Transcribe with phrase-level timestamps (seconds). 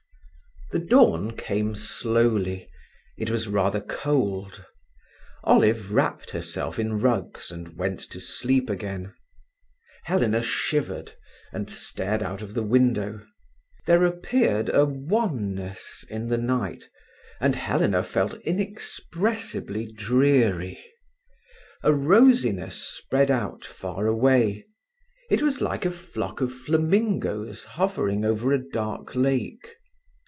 [0.71, 2.69] The dawn came slowly.
[3.17, 4.63] It was rather cold.
[5.43, 9.13] Olive wrapped herself in rugs and went to sleep again.
[10.05, 11.11] Helena shivered,
[11.51, 13.19] and stared out of the window.
[13.85, 16.89] There appeared a wanness in the night,
[17.41, 20.79] and Helena felt inexpressibly dreary.
[21.83, 24.65] A rosiness spread out far away.
[25.29, 29.75] It was like a flock of flamingoes hovering over a dark lake.